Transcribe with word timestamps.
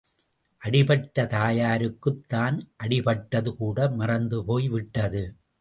அடிபட்ட 0.61 1.25
தாயாருக்குத் 1.25 2.23
தான் 2.27 2.57
அடிப்பட்டது 2.83 3.53
கூட 3.55 3.89
மறந்து 3.91 4.45
போய்விட்டது. 4.45 5.23